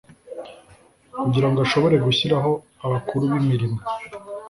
[1.21, 2.51] kugira ngo ashobore gushyiraho
[2.85, 3.79] abakuru b'imirimo